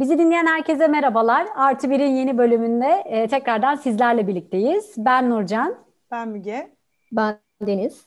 Bizi 0.00 0.18
dinleyen 0.18 0.46
herkese 0.46 0.88
merhabalar. 0.88 1.46
Artı 1.56 1.90
Bir'in 1.90 2.16
yeni 2.16 2.38
bölümünde 2.38 3.02
e, 3.06 3.28
tekrardan 3.28 3.74
sizlerle 3.74 4.26
birlikteyiz. 4.26 4.94
Ben 4.96 5.30
Nurcan. 5.30 5.74
Ben 6.10 6.28
Müge. 6.28 6.70
Ben 7.12 7.36
Deniz. 7.62 8.06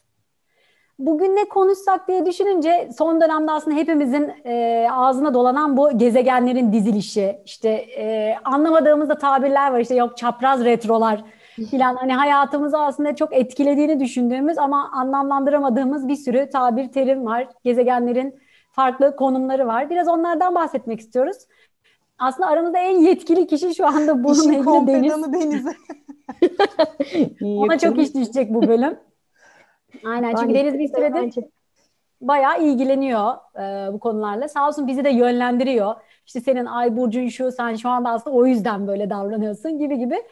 Bugün 0.99 1.35
ne 1.35 1.49
konuşsak 1.49 2.07
diye 2.07 2.25
düşününce 2.25 2.89
son 2.97 3.21
dönemde 3.21 3.51
aslında 3.51 3.77
hepimizin 3.77 4.31
e, 4.45 4.87
ağzına 4.91 5.33
dolanan 5.33 5.77
bu 5.77 5.97
gezegenlerin 5.97 6.73
dizilişi, 6.73 7.41
işte 7.45 7.69
e, 7.69 8.35
anlamadığımız 8.43 9.09
da 9.09 9.17
tabirler 9.17 9.71
var 9.71 9.79
işte 9.79 9.95
yok 9.95 10.17
çapraz 10.17 10.65
retrolar 10.65 11.23
filan 11.71 11.95
hani 11.95 12.13
hayatımızı 12.13 12.79
aslında 12.79 13.15
çok 13.15 13.33
etkilediğini 13.33 13.99
düşündüğümüz 13.99 14.57
ama 14.57 14.91
anlamlandıramadığımız 14.93 16.07
bir 16.07 16.15
sürü 16.15 16.49
tabir 16.49 16.91
terim 16.91 17.25
var. 17.25 17.47
Gezegenlerin 17.63 18.39
farklı 18.71 19.15
konumları 19.15 19.67
var. 19.67 19.89
Biraz 19.89 20.07
onlardan 20.07 20.55
bahsetmek 20.55 20.99
istiyoruz. 20.99 21.37
Aslında 22.19 22.49
aramızda 22.49 22.77
en 22.77 22.97
yetkili 22.97 23.47
kişi 23.47 23.75
şu 23.75 23.87
anda 23.87 24.23
bununla 24.23 24.51
İşin 24.51 24.53
ilgili 24.53 24.87
Deniz. 24.87 25.33
Deniz'e. 25.33 25.75
Ona 27.45 27.77
çok 27.77 27.97
iş 27.97 28.15
düşecek 28.15 28.53
bu 28.53 28.67
bölüm. 28.67 28.99
Aynen 30.05 30.35
çünkü 30.35 30.53
Deniz 30.53 30.79
bir 30.79 30.87
süredir 30.87 31.43
bayağı 32.27 32.63
ilgileniyor 32.63 33.33
e, 33.55 33.93
bu 33.93 33.99
konularla. 33.99 34.47
Sağ 34.47 34.67
olsun 34.67 34.87
bizi 34.87 35.03
de 35.03 35.09
yönlendiriyor. 35.09 35.95
İşte 36.25 36.41
senin 36.41 36.65
ay 36.65 36.97
burcun 36.97 37.27
şu, 37.27 37.51
sen 37.51 37.75
şu 37.75 37.89
anda 37.89 38.09
aslında 38.09 38.35
o 38.35 38.45
yüzden 38.45 38.87
böyle 38.87 39.09
davranıyorsun 39.09 39.79
gibi 39.79 39.97
gibi. 39.97 40.23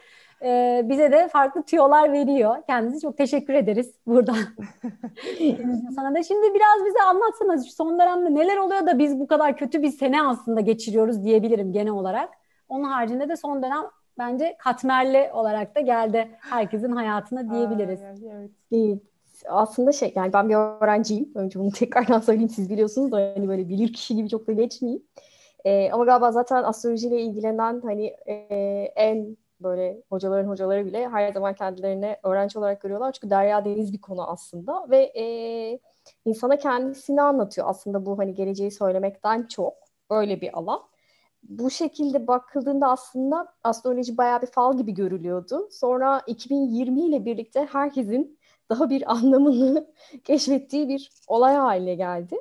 E, 0.44 0.82
bize 0.84 1.12
de 1.12 1.28
farklı 1.28 1.62
tüyolar 1.62 2.12
veriyor. 2.12 2.56
Kendinize 2.66 3.00
çok 3.00 3.18
teşekkür 3.18 3.54
ederiz 3.54 3.94
buradan. 4.06 4.36
Sana 5.96 6.14
da 6.14 6.22
şimdi 6.22 6.54
biraz 6.54 6.86
bize 6.86 7.02
anlatsana 7.02 7.56
şu 7.56 7.72
son 7.72 7.98
dönemde 7.98 8.34
neler 8.34 8.56
oluyor 8.56 8.86
da 8.86 8.98
biz 8.98 9.20
bu 9.20 9.26
kadar 9.26 9.56
kötü 9.56 9.82
bir 9.82 9.90
sene 9.90 10.22
aslında 10.22 10.60
geçiriyoruz 10.60 11.24
diyebilirim 11.24 11.72
genel 11.72 11.92
olarak. 11.92 12.30
Onun 12.68 12.84
haricinde 12.84 13.28
de 13.28 13.36
son 13.36 13.62
dönem 13.62 13.84
bence 14.18 14.56
katmerli 14.58 15.30
olarak 15.32 15.76
da 15.76 15.80
geldi 15.80 16.30
herkesin 16.40 16.92
hayatına 16.92 17.50
diyebiliriz. 17.50 18.00
Ay, 18.02 18.16
evet. 18.30 18.50
Ee, 18.72 18.98
Aslında 19.48 19.92
şey 19.92 20.12
yani 20.16 20.32
ben 20.32 20.48
bir 20.48 20.54
öğrenciyim. 20.54 21.32
Önce 21.34 21.58
bunu 21.58 21.70
tekrardan 21.78 22.20
söyleyeyim 22.20 22.48
siz 22.48 22.70
biliyorsunuz 22.70 23.12
da 23.12 23.16
hani 23.16 23.48
böyle 23.48 23.68
bilir 23.68 23.92
kişi 23.92 24.16
gibi 24.16 24.28
çok 24.28 24.46
da 24.46 24.52
geçmeyeyim. 24.52 25.02
Ee, 25.64 25.90
ama 25.92 26.04
galiba 26.04 26.32
zaten 26.32 26.62
astrolojiyle 26.62 27.20
ilgilenen 27.20 27.80
hani 27.84 28.06
e, 28.26 28.34
en 28.96 29.36
böyle 29.62 30.02
hocaların 30.10 30.48
hocaları 30.48 30.86
bile 30.86 31.08
her 31.08 31.32
zaman 31.32 31.54
kendilerini 31.54 32.16
öğrenci 32.22 32.58
olarak 32.58 32.80
görüyorlar. 32.80 33.12
Çünkü 33.12 33.30
derya 33.30 33.64
deniz 33.64 33.92
bir 33.92 34.00
konu 34.00 34.30
aslında 34.30 34.90
ve 34.90 35.12
e, 35.16 35.78
insana 36.24 36.58
kendisini 36.58 37.22
anlatıyor 37.22 37.66
aslında 37.70 38.06
bu 38.06 38.18
hani 38.18 38.34
geleceği 38.34 38.70
söylemekten 38.70 39.46
çok 39.46 39.74
öyle 40.10 40.40
bir 40.40 40.58
alan. 40.58 40.82
Bu 41.42 41.70
şekilde 41.70 42.26
bakıldığında 42.26 42.88
aslında 42.88 43.54
astroloji 43.64 44.16
bayağı 44.16 44.42
bir 44.42 44.46
fal 44.46 44.76
gibi 44.76 44.94
görülüyordu. 44.94 45.68
Sonra 45.70 46.22
2020 46.26 47.00
ile 47.06 47.24
birlikte 47.24 47.68
herkesin 47.72 48.38
daha 48.70 48.90
bir 48.90 49.12
anlamını 49.12 49.86
keşfettiği 50.24 50.88
bir 50.88 51.10
olay 51.26 51.54
haline 51.54 51.94
geldi. 51.94 52.36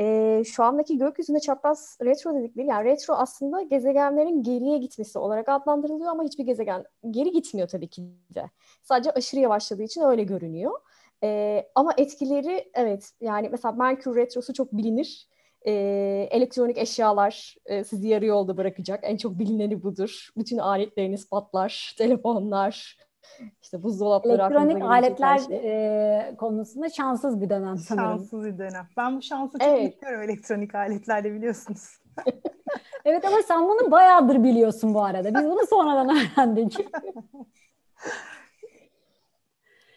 Ee, 0.00 0.42
şu 0.46 0.64
andaki 0.64 0.98
gökyüzünde 0.98 1.40
çapraz 1.40 1.98
retro 2.04 2.34
dedikleri 2.34 2.66
yani 2.66 2.84
retro 2.84 3.14
aslında 3.14 3.62
gezegenlerin 3.62 4.42
geriye 4.42 4.78
gitmesi 4.78 5.18
olarak 5.18 5.48
adlandırılıyor 5.48 6.10
ama 6.10 6.22
hiçbir 6.22 6.44
gezegen 6.44 6.84
geri 7.10 7.30
gitmiyor 7.30 7.68
tabii 7.68 7.88
ki 7.88 8.02
de. 8.34 8.50
Sadece 8.82 9.10
aşırı 9.10 9.40
yavaşladığı 9.40 9.82
için 9.82 10.00
öyle 10.02 10.24
görünüyor. 10.24 10.72
Ee, 11.22 11.66
ama 11.74 11.92
etkileri 11.96 12.70
evet 12.74 13.10
yani 13.20 13.48
mesela 13.48 13.72
Merkür 13.72 14.16
retrosu 14.16 14.54
çok 14.54 14.72
bilinir. 14.72 15.28
Ee, 15.66 16.28
elektronik 16.30 16.78
eşyalar 16.78 17.56
e, 17.66 17.84
sizi 17.84 18.08
yarı 18.08 18.26
yolda 18.26 18.56
bırakacak. 18.56 19.00
En 19.02 19.16
çok 19.16 19.38
bilineni 19.38 19.82
budur. 19.82 20.28
Bütün 20.36 20.58
aletleriniz 20.58 21.28
patlar, 21.28 21.94
telefonlar, 21.98 22.96
işte 23.62 23.82
buzdolapları 23.82 24.34
Elektronik 24.42 24.82
aletler 24.82 25.38
şey. 25.38 25.56
e, 25.56 26.34
konusunda 26.38 26.88
şanssız 26.88 27.40
bir 27.40 27.50
dönem 27.50 27.78
sanırım. 27.78 28.04
Şanssız 28.18 28.44
bir 28.44 28.58
dönem. 28.58 28.86
Ben 28.96 29.16
bu 29.16 29.22
şansı 29.22 29.58
çok 29.58 29.68
Evet. 29.68 29.84
bekliyorum 29.92 30.22
elektronik 30.22 30.74
aletlerde 30.74 31.32
biliyorsunuz. 31.34 32.00
Evet 33.04 33.24
ama 33.24 33.36
sen 33.48 33.68
bunu 33.68 33.90
bayağıdır 33.90 34.42
biliyorsun 34.44 34.94
bu 34.94 35.04
arada. 35.04 35.34
Biz 35.34 35.44
bunu 35.44 35.66
sonradan 35.70 36.08
öğrendik. 36.36 36.76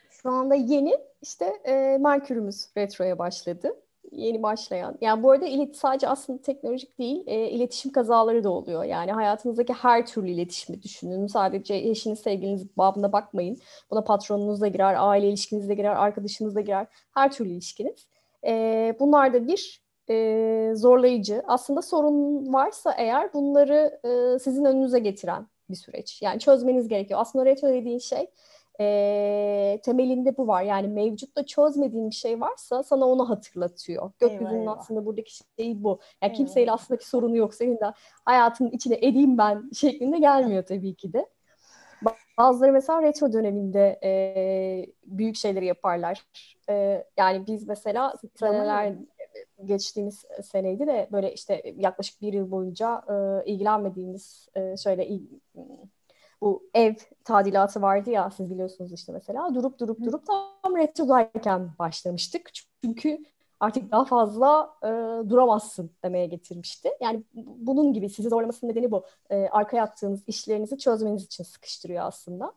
Şu 0.09 0.29
anda 0.29 0.55
yeni 0.55 0.97
işte 1.21 1.45
e, 1.45 1.97
Merkür'ümüz 1.97 2.69
retroya 2.77 3.19
başladı. 3.19 3.75
Yeni 4.15 4.43
başlayan. 4.43 4.97
Yani 5.01 5.23
bu 5.23 5.31
arada 5.31 5.45
ilet 5.45 5.77
sadece 5.77 6.07
aslında 6.07 6.41
teknolojik 6.41 6.99
değil, 6.99 7.23
e, 7.27 7.49
iletişim 7.49 7.91
kazaları 7.91 8.43
da 8.43 8.49
oluyor. 8.49 8.83
Yani 8.83 9.11
hayatınızdaki 9.11 9.73
her 9.73 10.05
türlü 10.05 10.29
iletişimi 10.29 10.83
düşünün. 10.83 11.27
Sadece 11.27 11.75
eşiniz, 11.75 12.19
sevgiliniz 12.19 12.77
babına 12.77 13.11
bakmayın. 13.11 13.57
Buna 13.91 14.03
patronunuz 14.03 14.61
da 14.61 14.67
girer, 14.67 14.95
aile 14.97 15.29
ilişkiniz 15.29 15.69
de 15.69 15.73
girer, 15.73 15.95
arkadaşınız 15.95 16.55
da 16.55 16.61
girer. 16.61 16.87
Her 17.13 17.31
türlü 17.31 17.49
ilişkiniz. 17.49 18.07
E, 18.45 18.95
bunlar 18.99 19.33
da 19.33 19.47
bir 19.47 19.83
e, 20.09 20.71
zorlayıcı. 20.75 21.43
Aslında 21.47 21.81
sorun 21.81 22.53
varsa 22.53 22.93
eğer 22.97 23.33
bunları 23.33 23.99
e, 24.05 24.39
sizin 24.39 24.65
önünüze 24.65 24.99
getiren 24.99 25.47
bir 25.69 25.75
süreç. 25.75 26.21
Yani 26.21 26.39
çözmeniz 26.39 26.87
gerekiyor. 26.87 27.19
Aslında 27.19 27.45
retro 27.45 27.67
dediğin 27.67 27.99
şey 27.99 28.27
e, 28.79 29.79
temelinde 29.83 30.37
bu 30.37 30.47
var. 30.47 30.63
Yani 30.63 30.87
mevcutta 30.87 31.45
çözmediğin 31.45 32.09
bir 32.09 32.15
şey 32.15 32.41
varsa 32.41 32.83
sana 32.83 33.05
onu 33.05 33.29
hatırlatıyor. 33.29 34.11
Gökyüzünün 34.19 34.61
eyvah. 34.61 34.77
aslında 34.77 35.05
buradaki 35.05 35.35
şey 35.35 35.83
bu. 35.83 35.89
Yani 36.21 36.29
Eyvah. 36.29 36.37
kimseyle 36.37 36.71
aslında 36.71 36.99
bir 36.99 37.05
sorunu 37.05 37.37
yok. 37.37 37.53
Senin 37.53 37.79
de 37.79 37.93
hayatının 38.25 38.71
içine 38.71 38.95
edeyim 38.95 39.37
ben 39.37 39.69
şeklinde 39.73 40.19
gelmiyor 40.19 40.63
tabii 40.65 40.95
ki 40.95 41.13
de. 41.13 41.29
Bazıları 42.37 42.71
mesela 42.71 43.01
retro 43.01 43.33
döneminde 43.33 43.99
e, 44.03 44.11
büyük 45.05 45.35
şeyleri 45.35 45.65
yaparlar. 45.65 46.25
E, 46.69 47.03
yani 47.17 47.47
biz 47.47 47.67
mesela 47.67 48.13
seneler 48.35 48.93
geçtiğimiz 49.65 50.25
seneydi 50.43 50.87
de 50.87 51.07
böyle 51.11 51.33
işte 51.33 51.61
yaklaşık 51.77 52.21
bir 52.21 52.33
yıl 52.33 52.51
boyunca 52.51 53.01
e, 53.09 53.45
ilgilenmediğimiz 53.51 54.47
e, 54.55 54.77
şöyle 54.77 55.07
il- 55.07 55.39
bu 56.43 56.63
ev 56.73 56.93
tadilatı 57.23 57.81
vardı 57.81 58.09
ya 58.09 58.29
siz 58.31 58.49
biliyorsunuz 58.51 58.93
işte 58.93 59.11
mesela 59.11 59.55
durup 59.55 59.79
durup 59.79 60.05
durup 60.05 60.25
tam 60.27 60.77
retrodayken 60.77 61.69
başlamıştık. 61.79 62.51
Çünkü 62.83 63.19
artık 63.59 63.91
daha 63.91 64.05
fazla 64.05 64.73
e, 64.83 64.87
duramazsın 65.29 65.91
demeye 66.03 66.25
getirmişti. 66.25 66.89
Yani 67.01 67.23
bu- 67.33 67.55
bunun 67.57 67.93
gibi 67.93 68.09
sizi 68.09 68.29
zorlamasının 68.29 68.71
nedeni 68.71 68.91
bu. 68.91 69.03
E, 69.29 69.47
arkaya 69.47 69.83
attığınız 69.83 70.23
işlerinizi 70.27 70.77
çözmeniz 70.77 71.23
için 71.23 71.43
sıkıştırıyor 71.43 72.05
aslında. 72.05 72.53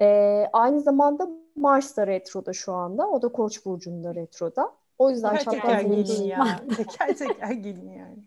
E, 0.00 0.06
aynı 0.52 0.80
zamanda 0.80 1.28
Mars 1.56 1.96
da 1.96 2.06
retroda 2.06 2.52
şu 2.52 2.72
anda. 2.72 3.08
O 3.08 3.22
da 3.22 3.28
Koç 3.28 3.64
burcunda 3.66 4.14
retroda. 4.14 4.72
O 4.98 5.10
yüzden 5.10 5.36
Teker 5.36 5.52
teker 5.52 5.60
çapraz 5.62 5.82
gelin 5.82 5.96
iletişim- 5.96 6.26
ya. 6.26 6.60
Teker 6.76 7.16
teker 7.16 7.50
gelin 7.52 7.90
yani. 7.92 8.18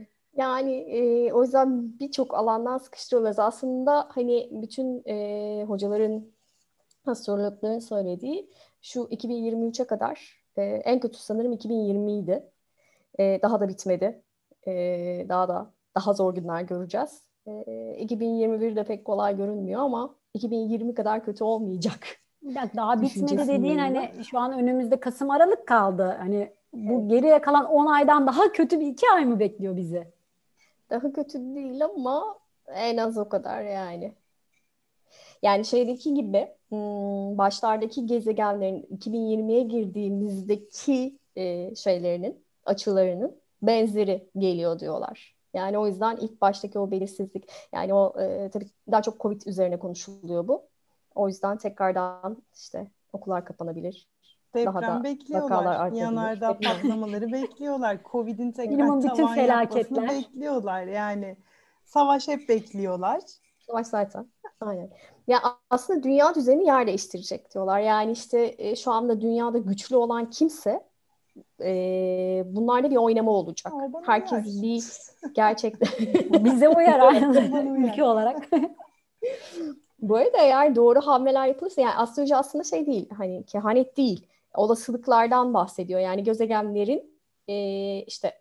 Yani 0.38 0.72
e, 0.72 1.32
o 1.32 1.42
yüzden 1.42 1.98
birçok 1.98 2.34
alandan 2.34 2.78
sıkıştırıyoruz. 2.78 3.38
Aslında 3.38 4.08
hani 4.10 4.48
bütün 4.52 5.02
e, 5.06 5.64
hocaların, 5.68 6.24
astrologların 7.06 7.78
söylediği 7.78 8.50
şu 8.82 9.00
2023'e 9.00 9.86
kadar 9.86 10.44
e, 10.56 10.62
en 10.62 11.00
kötü 11.00 11.18
sanırım 11.18 11.52
2020 11.52 12.18
idi. 12.18 12.50
E, 13.18 13.42
daha 13.42 13.60
da 13.60 13.68
bitmedi. 13.68 14.22
E, 14.66 14.72
daha 15.28 15.48
da 15.48 15.72
daha 15.94 16.12
zor 16.12 16.34
günler 16.34 16.62
göreceğiz. 16.62 17.22
E, 17.46 17.96
2021 17.98 18.76
de 18.76 18.84
pek 18.84 19.04
kolay 19.04 19.36
görünmüyor 19.36 19.80
ama 19.80 20.14
2020 20.34 20.94
kadar 20.94 21.24
kötü 21.24 21.44
olmayacak. 21.44 22.00
Dakika, 22.44 22.70
daha 22.76 23.02
bitmedi 23.02 23.48
dediğin 23.48 23.78
hani 23.78 24.10
şu 24.30 24.38
an 24.38 24.52
önümüzde 24.52 25.00
Kasım 25.00 25.30
Aralık 25.30 25.66
kaldı. 25.66 26.16
Hani 26.18 26.52
bu 26.72 27.08
geriye 27.08 27.40
kalan 27.40 27.64
10 27.64 27.86
aydan 27.86 28.26
daha 28.26 28.52
kötü 28.52 28.80
bir 28.80 28.86
iki 28.86 29.06
ay 29.14 29.24
mı 29.24 29.40
bekliyor 29.40 29.76
bizi? 29.76 30.17
Daha 30.90 31.12
kötü 31.12 31.38
değil 31.54 31.84
ama 31.84 32.38
en 32.68 32.96
az 32.96 33.18
o 33.18 33.28
kadar 33.28 33.62
yani. 33.62 34.14
Yani 35.42 35.64
şeydeki 35.64 36.14
gibi 36.14 36.48
hmm, 36.68 37.38
başlardaki 37.38 38.06
gezegenlerin 38.06 38.82
2020'ye 38.82 39.62
girdiğimizdeki 39.62 41.18
e, 41.36 41.74
şeylerinin, 41.74 42.44
açılarının 42.64 43.40
benzeri 43.62 44.28
geliyor 44.38 44.78
diyorlar. 44.80 45.36
Yani 45.54 45.78
o 45.78 45.86
yüzden 45.86 46.16
ilk 46.16 46.40
baştaki 46.40 46.78
o 46.78 46.90
belirsizlik, 46.90 47.50
yani 47.72 47.94
o 47.94 48.20
e, 48.20 48.50
tabii 48.50 48.66
daha 48.90 49.02
çok 49.02 49.20
Covid 49.20 49.42
üzerine 49.46 49.78
konuşuluyor 49.78 50.48
bu. 50.48 50.68
O 51.14 51.28
yüzden 51.28 51.58
tekrardan 51.58 52.42
işte 52.54 52.90
okullar 53.12 53.44
kapanabilir. 53.44 54.08
Daha 54.54 54.74
Deprem 54.74 55.00
da 55.00 55.04
bekliyorlar. 55.04 55.92
Yanardağ 55.92 56.58
patlamaları 56.58 57.32
bekliyorlar. 57.32 57.98
Covid'in 58.12 58.52
tekrar 58.52 59.00
tavan 59.00 59.36
yapmasını 59.36 60.08
bekliyorlar. 60.08 60.82
Yani 60.82 61.36
savaş 61.84 62.28
hep 62.28 62.48
bekliyorlar. 62.48 63.20
Savaş 63.66 63.86
zaten. 63.86 64.26
Aynen. 64.60 64.90
Ya 65.26 65.38
aslında 65.70 66.02
dünya 66.02 66.34
düzeni 66.34 66.66
yer 66.66 66.86
değiştirecek 66.86 67.54
diyorlar. 67.54 67.80
Yani 67.80 68.12
işte 68.12 68.54
e, 68.58 68.76
şu 68.76 68.90
anda 68.90 69.20
dünyada 69.20 69.58
güçlü 69.58 69.96
olan 69.96 70.30
kimse 70.30 70.84
e, 71.60 72.42
bunlarda 72.46 72.90
bir 72.90 72.96
oynama 72.96 73.30
olacak. 73.30 73.72
Aa, 73.72 74.06
Herkes 74.06 74.46
uyar. 74.46 74.62
bir 74.62 74.84
gerçekten 75.34 75.88
bize 76.44 76.68
uyar 76.68 77.00
aynı 77.00 77.86
ülke 77.86 78.04
olarak. 78.04 78.48
Bu 80.02 80.16
arada 80.16 80.38
eğer 80.38 80.76
doğru 80.76 81.00
hamleler 81.00 81.46
yapılırsa 81.46 81.80
yani 81.80 81.94
astroloji 81.94 82.36
aslında 82.36 82.64
şey 82.64 82.86
değil 82.86 83.08
hani 83.18 83.44
kehanet 83.46 83.96
değil 83.96 84.26
olasılıklardan 84.54 85.54
bahsediyor. 85.54 86.00
Yani 86.00 86.22
gezegenlerin 86.22 87.20
e, 87.48 87.54
işte 88.06 88.32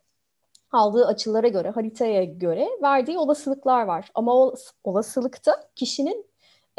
aldığı 0.71 1.05
açılara 1.05 1.47
göre, 1.47 1.69
haritaya 1.69 2.23
göre 2.23 2.69
verdiği 2.81 3.17
olasılıklar 3.17 3.83
var. 3.83 4.11
Ama 4.15 4.35
o 4.35 4.55
olasılıkta 4.83 5.69
kişinin 5.75 6.25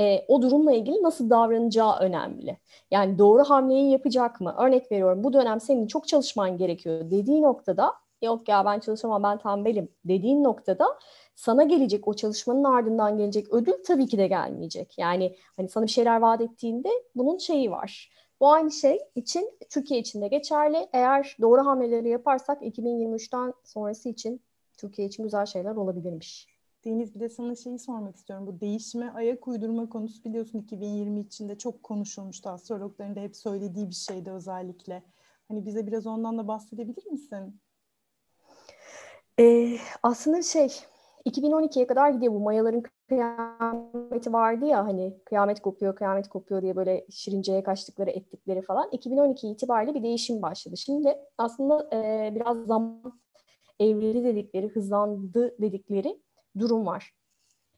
e, 0.01 0.25
o 0.29 0.43
durumla 0.43 0.73
ilgili 0.73 1.03
nasıl 1.03 1.31
davranacağı 1.31 1.99
önemli. 1.99 2.59
Yani 2.91 3.19
doğru 3.19 3.45
hamleyi 3.45 3.91
yapacak 3.91 4.41
mı? 4.41 4.55
Örnek 4.59 4.93
veriyorum 4.93 5.25
bu 5.25 5.33
dönem 5.33 5.61
senin 5.61 5.87
çok 5.87 6.09
çalışman 6.09 6.57
gerekiyor 6.57 7.11
dediği 7.11 7.43
noktada 7.43 7.95
yok 8.23 8.49
ya 8.49 8.65
ben 8.65 8.81
çalışamam 8.81 9.23
ben 9.23 9.39
tembelim 9.39 9.89
dediğin 10.05 10.45
noktada 10.45 10.99
sana 11.35 11.63
gelecek 11.63 12.09
o 12.09 12.15
çalışmanın 12.15 12.65
ardından 12.65 13.19
gelecek 13.19 13.53
ödül 13.53 13.85
tabii 13.87 14.07
ki 14.09 14.19
de 14.19 14.27
gelmeyecek. 14.27 14.99
Yani 14.99 15.37
hani 15.57 15.69
sana 15.69 15.87
bir 15.87 15.91
şeyler 15.91 16.21
vaat 16.21 16.41
ettiğinde 16.41 16.89
bunun 17.15 17.39
şeyi 17.39 17.71
var. 17.71 18.11
Bu 18.41 18.53
aynı 18.53 18.71
şey 18.71 19.01
için 19.15 19.51
Türkiye 19.71 20.01
için 20.01 20.23
de 20.23 20.29
geçerli. 20.29 20.89
Eğer 20.93 21.37
doğru 21.41 21.67
hamleleri 21.67 22.09
yaparsak 22.09 22.63
2023'ten 22.63 23.55
sonrası 23.65 24.09
için 24.09 24.43
Türkiye 24.79 25.09
için 25.09 25.23
güzel 25.23 25.47
şeyler 25.47 25.77
olabilirmiş. 25.77 26.47
Deniz 26.85 27.15
bir 27.15 27.21
de 27.21 27.29
sana 27.29 27.55
şeyi 27.55 27.79
sormak 27.79 28.17
istiyorum. 28.17 28.47
Bu 28.47 28.61
değişime 28.61 29.11
ayak 29.11 29.49
uydurma 29.49 29.89
konusu 29.89 30.25
biliyorsun 30.25 30.59
2020 30.59 31.21
içinde 31.21 31.59
çok 31.59 31.83
konuşulmuştu. 31.83 32.51
Astrologların 32.51 33.17
da 33.17 33.21
hep 33.21 33.37
söylediği 33.37 33.89
bir 33.89 33.95
şeydi 33.95 34.31
özellikle. 34.31 35.03
Hani 35.49 35.67
bize 35.67 35.87
biraz 35.87 36.07
ondan 36.07 36.39
da 36.39 36.49
bahsedebilir 36.49 37.07
misin? 37.07 37.61
Ee, 39.41 39.77
aslında 40.03 40.43
şey 40.43 40.69
2012'ye 41.27 41.87
kadar 41.87 42.11
gidiyor 42.11 42.33
bu 42.33 42.41
mayaların 42.41 42.83
kıyameti 43.09 44.33
vardı 44.33 44.67
ya 44.67 44.87
hani 44.87 45.19
kıyamet 45.25 45.63
kopuyor 45.63 45.97
kıyamet 45.97 46.29
kopuyor 46.29 46.63
diye 46.63 46.77
böyle 46.77 47.07
şirinceye 47.11 47.63
kaçtıkları 47.63 48.11
ettikleri 48.11 48.63
falan 48.63 48.89
2012 48.93 49.49
itibariyle 49.49 49.95
bir 49.95 50.03
değişim 50.03 50.43
başladı. 50.43 50.77
Şimdi 50.77 51.19
aslında 51.39 51.89
e, 51.93 52.33
biraz 52.35 52.67
zaman 52.67 53.21
evrili 53.81 54.25
dedikleri 54.25 54.69
hızlandı 54.69 55.55
dedikleri 55.61 56.21
durum 56.59 56.87
var. 56.87 57.15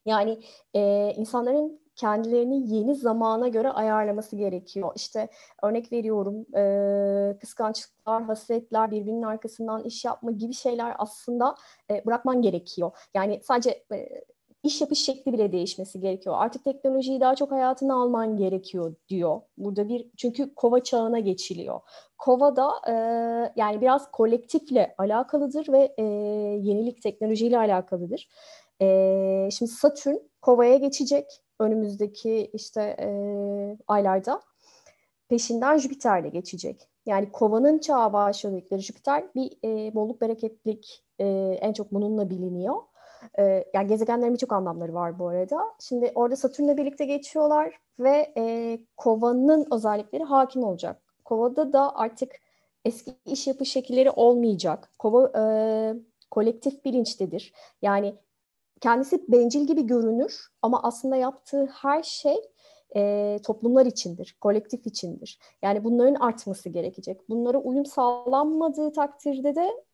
Yani 0.06 0.40
e, 0.74 1.12
insanların 1.16 1.80
kendilerini 1.96 2.74
yeni 2.74 2.94
zamana 2.94 3.48
göre 3.48 3.70
ayarlaması 3.70 4.36
gerekiyor. 4.36 4.92
İşte 4.96 5.28
örnek 5.62 5.92
veriyorum 5.92 6.46
e, 6.56 7.38
kıskançlıklar, 7.38 8.22
hasretler, 8.22 8.90
birbirinin 8.90 9.22
arkasından 9.22 9.84
iş 9.84 10.04
yapma 10.04 10.30
gibi 10.30 10.52
şeyler 10.52 10.94
aslında 10.98 11.54
e, 11.90 12.06
bırakman 12.06 12.42
gerekiyor. 12.42 12.90
Yani 13.14 13.40
sadece 13.42 13.84
e, 13.92 14.24
iş 14.62 14.80
yapış 14.80 15.04
şekli 15.04 15.32
bile 15.32 15.52
değişmesi 15.52 16.00
gerekiyor. 16.00 16.34
Artık 16.38 16.64
teknolojiyi 16.64 17.20
daha 17.20 17.34
çok 17.34 17.50
hayatına 17.50 17.94
alman 17.94 18.36
gerekiyor 18.36 18.94
diyor. 19.08 19.40
Burada 19.58 19.88
bir 19.88 20.06
çünkü 20.16 20.54
kova 20.54 20.82
çağına 20.82 21.18
geçiliyor. 21.18 21.80
Kova 22.18 22.56
da 22.56 22.70
e, 22.88 22.92
yani 23.56 23.80
biraz 23.80 24.10
kolektifle 24.10 24.94
alakalıdır 24.98 25.72
ve 25.72 25.94
e, 25.98 26.02
yenilik 26.62 27.02
teknolojiyle 27.02 27.58
alakalıdır. 27.58 28.28
E, 28.82 29.48
şimdi 29.52 29.70
Satürn 29.70 30.16
kovaya 30.42 30.76
geçecek 30.76 31.26
önümüzdeki 31.58 32.50
işte 32.52 32.96
e, 33.00 33.08
aylarda. 33.86 34.42
Peşinden 35.28 35.78
Jüpiter 35.78 36.24
de 36.24 36.28
geçecek. 36.28 36.88
Yani 37.06 37.32
kovanın 37.32 37.78
çağı 37.78 38.12
başladıkları 38.12 38.80
Jüpiter 38.80 39.24
bir 39.34 39.52
e, 39.64 39.94
bolluk 39.94 40.20
bereketlik 40.20 41.04
e, 41.18 41.26
en 41.60 41.72
çok 41.72 41.92
bununla 41.92 42.30
biliniyor. 42.30 42.76
E, 43.38 43.64
yani 43.74 43.88
gezegenlerin 43.88 44.34
birçok 44.34 44.52
anlamları 44.52 44.94
var 44.94 45.18
bu 45.18 45.28
arada. 45.28 45.58
Şimdi 45.80 46.12
orada 46.14 46.36
Satürn'le 46.36 46.76
birlikte 46.76 47.04
geçiyorlar 47.04 47.74
ve 47.98 48.32
e, 48.36 48.78
kovanın 48.96 49.66
özellikleri 49.72 50.24
hakim 50.24 50.64
olacak. 50.64 51.02
Kovada 51.24 51.72
da 51.72 51.96
artık 51.96 52.32
eski 52.84 53.14
iş 53.26 53.46
yapış 53.46 53.72
şekilleri 53.72 54.10
olmayacak. 54.10 54.90
Kova 54.98 55.32
e, 55.38 55.42
kolektif 56.30 56.84
bilinçtedir. 56.84 57.52
Yani 57.82 58.14
kendisi 58.80 59.24
bencil 59.28 59.66
gibi 59.66 59.86
görünür 59.86 60.46
ama 60.62 60.82
aslında 60.82 61.16
yaptığı 61.16 61.66
her 61.66 62.02
şey 62.02 62.36
e, 62.96 63.38
toplumlar 63.44 63.86
içindir, 63.86 64.36
kolektif 64.40 64.86
içindir. 64.86 65.38
Yani 65.62 65.84
bunların 65.84 66.14
artması 66.14 66.68
gerekecek. 66.68 67.28
Bunlara 67.28 67.58
uyum 67.58 67.86
sağlanmadığı 67.86 68.92
takdirde 68.92 69.54
de 69.54 69.84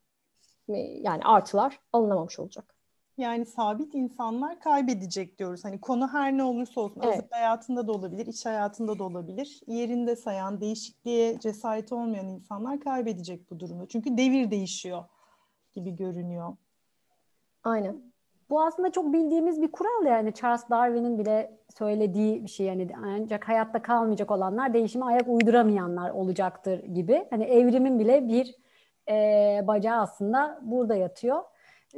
e, 0.69 0.79
yani 0.79 1.23
artılar 1.25 1.81
alınamamış 1.93 2.39
olacak. 2.39 2.76
Yani 3.19 3.47
sabit 3.47 3.95
insanlar 3.95 4.61
kaybedecek 4.61 5.39
diyoruz. 5.39 5.65
Hani 5.65 5.81
konu 5.81 6.09
her 6.09 6.37
ne 6.37 6.43
olursa 6.43 6.81
olsun 6.81 7.01
evet. 7.05 7.17
özel 7.17 7.31
hayatında 7.31 7.87
da 7.87 7.93
olabilir, 7.93 8.27
iş 8.27 8.47
hayatında 8.47 8.99
da 8.99 9.05
olabilir. 9.05 9.61
Yerinde 9.67 10.17
sayan, 10.17 10.61
değişikliğe 10.61 11.41
cesaret 11.41 11.93
olmayan 11.93 12.29
insanlar 12.29 12.81
kaybedecek 12.81 13.51
bu 13.51 13.61
durumda. 13.61 13.87
Çünkü 13.89 14.17
devir 14.17 14.51
değişiyor 14.51 15.05
gibi 15.73 15.97
görünüyor. 15.97 16.57
Aynen. 17.65 18.03
Bu 18.51 18.63
aslında 18.63 18.93
çok 18.93 19.13
bildiğimiz 19.13 19.63
bir 19.63 19.73
kural 19.73 20.07
yani 20.07 20.35
Charles 20.35 20.71
Darwin'in 20.71 21.19
bile 21.19 21.59
söylediği 21.79 22.45
bir 22.45 22.49
şey 22.49 22.67
yani 22.67 22.89
ancak 23.05 23.49
hayatta 23.49 23.83
kalmayacak 23.83 24.31
olanlar 24.31 24.75
değişime 24.75 25.05
ayak 25.05 25.29
uyduramayanlar 25.29 26.11
olacaktır 26.11 26.85
gibi. 26.85 27.27
Hani 27.31 27.45
evrimin 27.45 27.99
bile 27.99 28.29
bir 28.29 28.55
e, 29.09 29.65
bacağı 29.67 30.01
aslında 30.01 30.59
burada 30.63 30.95
yatıyor. 30.95 31.43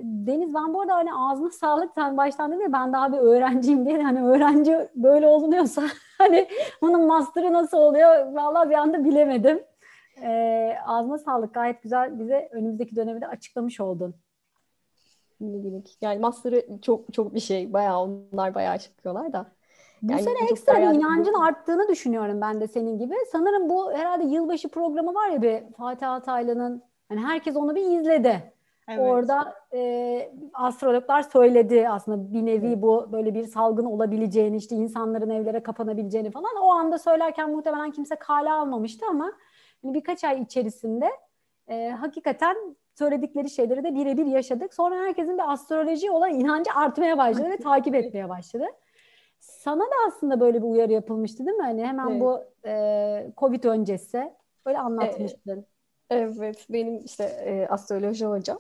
Deniz 0.03 0.55
ben 0.55 0.75
bu 0.75 0.81
arada 0.81 0.95
hani 0.95 1.15
ağzına 1.15 1.51
sağlık 1.61 1.91
sen 1.95 2.17
baştan 2.17 2.53
dedin 2.53 2.63
ya 2.63 2.73
ben 2.73 2.93
daha 2.93 3.13
bir 3.13 3.19
öğrenciyim 3.19 3.87
diye 3.87 4.03
hani 4.03 4.25
öğrenci 4.25 4.89
böyle 4.95 5.27
olunuyorsa 5.27 5.83
hani 6.19 6.49
bunun 6.83 7.07
master'ı 7.07 7.53
nasıl 7.53 7.79
oluyor 7.79 8.33
vallahi 8.33 8.71
bir 8.71 8.75
anda 8.75 9.05
bilemedim. 9.05 9.63
E, 10.23 10.75
ağzına 10.87 11.19
sağlık 11.19 11.55
gayet 11.55 11.83
güzel 11.83 12.19
bize 12.19 12.49
önümüzdeki 12.53 12.97
dönemi 12.97 13.21
de 13.21 13.27
açıklamış 13.27 13.81
oldun. 13.81 14.15
Minik. 15.41 15.97
Yani 16.01 16.19
master'ı 16.19 16.81
çok 16.83 17.13
çok 17.13 17.35
bir 17.35 17.41
şey. 17.41 17.73
Bayağı 17.73 18.01
onlar 18.01 18.55
bayağı 18.55 18.79
çıkıyorlar 18.79 19.33
da. 19.33 19.47
Bu 20.03 20.13
yani 20.13 20.23
sene 20.23 20.39
ekstra 20.51 20.77
bir 20.77 20.99
inancın 20.99 21.35
bu... 21.35 21.43
arttığını 21.43 21.89
düşünüyorum 21.89 22.41
ben 22.41 22.61
de 22.61 22.69
senin 22.69 22.99
gibi. 22.99 23.15
Sanırım 23.33 23.69
bu 23.69 23.93
herhalde 23.93 24.25
yılbaşı 24.25 24.69
programı 24.69 25.15
var 25.15 25.29
ya 25.29 25.43
bir 25.43 25.73
Fatih 25.77 26.11
Altaylı'nın. 26.11 26.83
Hani 27.09 27.21
herkes 27.21 27.57
onu 27.57 27.75
bir 27.75 27.99
izledi. 28.01 28.53
Evet. 28.89 29.01
Orada 29.01 29.55
e, 29.75 30.33
astrologlar 30.55 31.23
söyledi 31.23 31.89
aslında 31.89 32.33
bir 32.33 32.47
nevi 32.47 32.83
bu 32.83 33.13
böyle 33.13 33.35
bir 33.35 33.45
salgın 33.45 33.85
olabileceğini 33.85 34.57
işte 34.57 34.77
insanların 34.77 35.31
evlere 35.31 35.63
kapanabileceğini 35.63 36.31
falan. 36.31 36.57
O 36.63 36.71
anda 36.71 36.99
söylerken 36.99 37.51
muhtemelen 37.51 37.91
kimse 37.91 38.17
kale 38.17 38.53
almamıştı 38.53 39.07
ama 39.11 39.33
hani 39.83 39.95
birkaç 39.95 40.25
ay 40.25 40.43
içerisinde 40.43 41.11
e, 41.69 41.89
hakikaten 41.89 42.57
söyledikleri 42.99 43.51
şeyleri 43.51 43.85
de 43.85 43.95
birebir 43.95 44.27
yaşadık. 44.27 44.75
Sonra 44.75 44.97
herkesin 44.97 45.39
bir 45.39 45.53
astroloji 45.53 46.11
olan 46.11 46.31
inancı 46.31 46.71
artmaya 46.75 47.19
başladı 47.19 47.51
ve 47.51 47.57
takip 47.57 47.95
etmeye 47.95 48.29
başladı. 48.29 48.65
Sana 49.39 49.85
da 49.85 49.95
aslında 50.09 50.41
böyle 50.41 50.63
bir 50.63 50.67
uyarı 50.67 50.93
yapılmıştı 50.93 51.47
değil 51.47 51.57
mi? 51.57 51.63
Hani 51.63 51.87
hemen 51.87 52.11
evet. 52.11 52.21
bu 52.21 52.41
e, 52.67 53.33
Covid 53.37 53.65
öncesi 53.65 54.33
öyle 54.67 54.79
anlatmıştın. 54.79 55.67
Evet, 56.11 56.35
evet. 56.39 56.67
benim 56.71 57.05
işte 57.05 57.25
e, 57.25 57.67
astroloji 57.67 58.27
hocam 58.27 58.59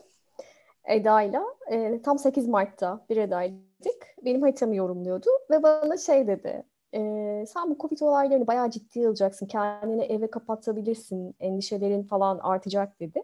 Eda'yla 0.89 1.45
e, 1.71 2.03
tam 2.03 2.19
8 2.19 2.49
Mart'ta 2.49 3.07
bir 3.11 3.17
Eda'ydık. 3.17 4.07
Benim 4.25 4.43
haritamı 4.43 4.75
yorumluyordu 4.77 5.29
ve 5.51 5.63
bana 5.63 5.97
şey 5.97 6.27
dedi. 6.27 6.63
E, 6.95 7.01
sen 7.47 7.71
bu 7.71 7.79
Covid 7.81 8.01
olaylarını 8.01 8.47
bayağı 8.47 8.71
ciddiye 8.71 9.09
alacaksın. 9.09 9.47
Kendini 9.47 10.03
eve 10.05 10.31
kapatabilirsin. 10.31 11.37
Endişelerin 11.41 12.03
falan 12.03 12.39
artacak 12.39 13.01
dedi. 13.01 13.23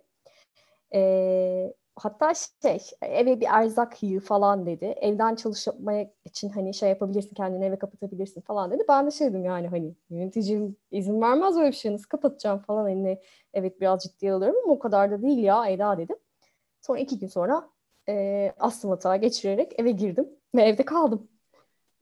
E, 0.94 1.74
hatta 1.96 2.32
şey 2.62 2.80
eve 3.02 3.40
bir 3.40 3.46
erzak 3.50 4.02
yığ 4.02 4.20
falan 4.20 4.66
dedi. 4.66 4.84
Evden 4.84 5.34
çalışmaya 5.34 6.10
için 6.24 6.48
hani 6.48 6.74
şey 6.74 6.88
yapabilirsin 6.88 7.34
kendini 7.34 7.64
eve 7.64 7.78
kapatabilirsin 7.78 8.40
falan 8.40 8.70
dedi. 8.70 8.82
Ben 8.88 9.06
de 9.06 9.10
şey 9.10 9.28
dedim 9.28 9.44
yani 9.44 9.68
hani 9.68 9.94
yöneticim 10.10 10.76
izin 10.90 11.20
vermez 11.20 11.56
öyle 11.56 11.68
bir 11.68 11.76
şey 11.76 11.92
nasıl 11.92 12.08
kapatacağım 12.08 12.58
falan 12.58 12.82
hani 12.82 13.20
evet 13.54 13.80
biraz 13.80 14.02
ciddiye 14.02 14.32
alıyorum 14.32 14.60
ama 14.64 14.72
o 14.72 14.78
kadar 14.78 15.10
da 15.10 15.22
değil 15.22 15.38
ya 15.38 15.66
Eda 15.68 15.98
dedim. 15.98 16.16
Sonra 16.86 16.98
iki 16.98 17.18
gün 17.18 17.26
sonra 17.26 17.68
e, 18.08 18.52
astım 18.58 18.90
atağı 18.90 19.16
geçirerek 19.16 19.72
eve 19.78 19.90
girdim 19.90 20.28
ve 20.54 20.62
evde 20.62 20.84
kaldım. 20.84 21.28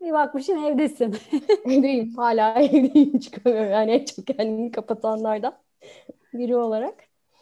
Bir 0.00 0.12
bakmışsın 0.12 0.64
evdesin. 0.64 1.16
Evdeyim. 1.64 2.14
Hala 2.14 2.54
evdeyim. 2.62 3.18
Çıkamıyorum. 3.18 3.70
Yani 3.70 3.90
en 3.90 4.04
çok 4.04 4.26
kendini 4.26 4.70
kapatanlardan 4.70 5.58
biri 6.32 6.56
olarak. 6.56 6.94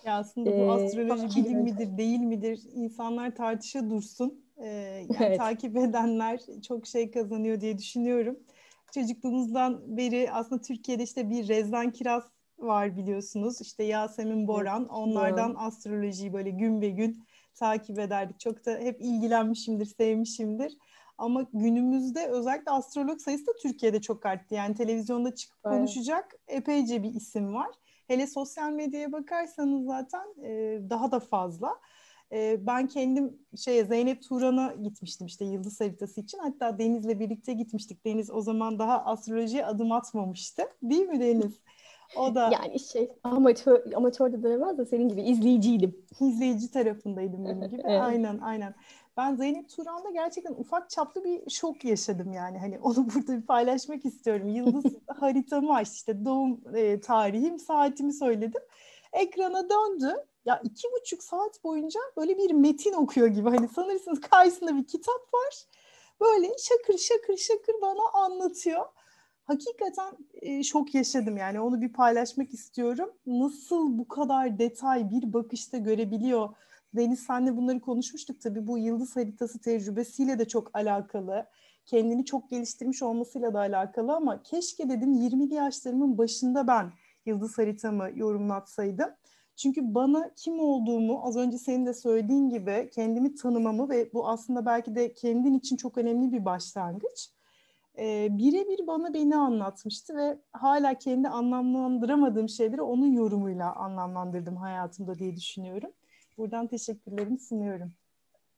Ya 0.04 0.18
aslında 0.18 0.50
bu 0.50 0.54
ee, 0.54 0.70
astroloji 0.70 1.44
bilim 1.44 1.62
midir, 1.62 1.98
değil 1.98 2.20
midir? 2.20 2.60
İnsanlar 2.74 3.34
tartışa 3.34 3.90
dursun. 3.90 4.44
Ee, 4.56 4.66
yani 4.66 5.16
evet. 5.20 5.38
takip 5.38 5.76
edenler 5.76 6.40
çok 6.68 6.86
şey 6.86 7.10
kazanıyor 7.10 7.60
diye 7.60 7.78
düşünüyorum. 7.78 8.38
Çocukluğumuzdan 8.94 9.96
beri 9.96 10.30
aslında 10.32 10.62
Türkiye'de 10.62 11.02
işte 11.02 11.30
bir 11.30 11.48
Rezdan 11.48 11.90
Kiraz 11.90 12.24
var 12.58 12.96
biliyorsunuz. 12.96 13.60
İşte 13.60 13.84
Yasemin 13.84 14.48
Boran. 14.48 14.88
Onlardan 14.88 15.54
astrolojiyi 15.58 16.32
böyle 16.32 16.50
gün 16.50 16.82
be 16.82 16.88
gün 16.88 17.24
takip 17.54 17.98
ederdik. 17.98 18.40
Çok 18.40 18.66
da 18.66 18.70
hep 18.70 19.00
ilgilenmişimdir, 19.00 19.86
sevmişimdir. 19.86 20.76
Ama 21.18 21.46
günümüzde 21.52 22.26
özellikle 22.26 22.70
astrolog 22.70 23.20
sayısı 23.20 23.46
da 23.46 23.52
Türkiye'de 23.62 24.00
çok 24.00 24.26
arttı. 24.26 24.54
Yani 24.54 24.74
televizyonda 24.74 25.34
çıkıp 25.34 25.58
evet. 25.64 25.76
konuşacak 25.76 26.34
epeyce 26.48 27.02
bir 27.02 27.14
isim 27.14 27.54
var. 27.54 27.70
Hele 28.06 28.26
sosyal 28.26 28.72
medyaya 28.72 29.12
bakarsanız 29.12 29.86
zaten 29.86 30.44
e, 30.44 30.80
daha 30.90 31.12
da 31.12 31.20
fazla. 31.20 31.76
E, 32.32 32.66
ben 32.66 32.88
kendim 32.88 33.38
şeye 33.56 33.84
Zeynep 33.84 34.22
Turan'a 34.22 34.74
gitmiştim 34.82 35.26
işte 35.26 35.44
yıldız 35.44 35.80
haritası 35.80 36.20
için. 36.20 36.38
Hatta 36.38 36.78
Deniz'le 36.78 37.20
birlikte 37.20 37.52
gitmiştik. 37.52 38.04
Deniz 38.04 38.30
o 38.30 38.40
zaman 38.40 38.78
daha 38.78 39.04
astrolojiye 39.04 39.66
adım 39.66 39.92
atmamıştı. 39.92 40.62
Değil 40.82 41.08
mi 41.08 41.20
Deniz? 41.20 41.60
O 42.16 42.34
da 42.34 42.50
yani 42.52 42.80
şey 42.80 43.12
amatör 43.24 43.92
amatör 43.94 44.32
de 44.32 44.42
denemez 44.42 44.78
de 44.78 44.86
senin 44.86 45.08
gibi 45.08 45.22
izleyiciydim. 45.22 46.06
İzleyici 46.20 46.70
tarafındaydım 46.70 47.44
benim 47.44 47.68
gibi. 47.68 47.82
evet. 47.84 48.00
Aynen 48.02 48.38
aynen. 48.38 48.74
Ben 49.16 49.36
Zeynep 49.36 49.68
Turan'da 49.68 50.10
gerçekten 50.10 50.52
ufak 50.52 50.90
çaplı 50.90 51.24
bir 51.24 51.50
şok 51.50 51.84
yaşadım 51.84 52.32
yani. 52.32 52.58
Hani 52.58 52.78
onu 52.78 53.06
burada 53.14 53.36
bir 53.36 53.46
paylaşmak 53.46 54.04
istiyorum. 54.04 54.48
Yıldız 54.48 54.92
haritamı 55.06 55.74
açtı 55.74 55.94
işte 55.94 56.24
doğum 56.24 56.60
e, 56.74 57.00
tarihim, 57.00 57.58
saatimi 57.58 58.12
söyledim. 58.12 58.62
Ekrana 59.12 59.68
döndü. 59.70 60.14
Ya 60.44 60.60
iki 60.64 60.88
buçuk 60.92 61.22
saat 61.22 61.64
boyunca 61.64 62.00
böyle 62.16 62.38
bir 62.38 62.50
metin 62.50 62.92
okuyor 62.92 63.26
gibi. 63.26 63.48
Hani 63.50 63.68
sanırsınız 63.68 64.20
karşısında 64.20 64.76
bir 64.76 64.86
kitap 64.86 65.34
var. 65.34 65.64
Böyle 66.20 66.50
şakır 66.58 66.98
şakır 66.98 67.36
şakır 67.36 67.74
bana 67.82 68.24
anlatıyor 68.24 68.84
hakikaten 69.50 70.16
e, 70.32 70.62
şok 70.62 70.94
yaşadım 70.94 71.36
yani 71.36 71.60
onu 71.60 71.80
bir 71.80 71.92
paylaşmak 71.92 72.54
istiyorum. 72.54 73.10
Nasıl 73.26 73.98
bu 73.98 74.08
kadar 74.08 74.58
detay 74.58 75.10
bir 75.10 75.32
bakışta 75.32 75.78
görebiliyor? 75.78 76.48
Deniz 76.96 77.20
senle 77.20 77.56
bunları 77.56 77.80
konuşmuştuk 77.80 78.40
tabii 78.40 78.66
bu 78.66 78.78
yıldız 78.78 79.16
haritası 79.16 79.60
tecrübesiyle 79.60 80.38
de 80.38 80.48
çok 80.48 80.70
alakalı. 80.76 81.46
Kendini 81.86 82.24
çok 82.24 82.50
geliştirmiş 82.50 83.02
olmasıyla 83.02 83.54
da 83.54 83.58
alakalı 83.58 84.14
ama 84.14 84.42
keşke 84.42 84.88
dedim 84.88 85.12
20'li 85.12 85.54
yaşlarımın 85.54 86.18
başında 86.18 86.66
ben 86.66 86.92
yıldız 87.26 87.58
haritamı 87.58 88.10
yorumlatsaydım. 88.14 89.10
Çünkü 89.56 89.94
bana 89.94 90.30
kim 90.36 90.60
olduğumu 90.60 91.20
az 91.26 91.36
önce 91.36 91.58
senin 91.58 91.86
de 91.86 91.94
söylediğin 91.94 92.50
gibi 92.50 92.90
kendimi 92.92 93.34
tanımamı 93.34 93.90
ve 93.90 94.12
bu 94.12 94.28
aslında 94.28 94.66
belki 94.66 94.94
de 94.94 95.14
kendin 95.14 95.54
için 95.54 95.76
çok 95.76 95.98
önemli 95.98 96.32
bir 96.32 96.44
başlangıç 96.44 97.39
e, 97.98 98.28
birebir 98.38 98.86
bana 98.86 99.14
beni 99.14 99.36
anlatmıştı 99.36 100.16
ve 100.16 100.38
hala 100.52 100.94
kendi 100.94 101.28
anlamlandıramadığım 101.28 102.48
şeyleri 102.48 102.82
onun 102.82 103.12
yorumuyla 103.12 103.74
anlamlandırdım 103.74 104.56
hayatımda 104.56 105.14
diye 105.14 105.36
düşünüyorum. 105.36 105.90
Buradan 106.38 106.66
teşekkürlerimi 106.66 107.38
sunuyorum. 107.38 107.92